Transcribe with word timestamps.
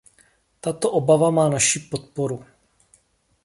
Tato 0.61 0.87
obava 0.91 1.29
má 1.31 1.49
naši 1.49 1.79
podporu. 1.79 2.45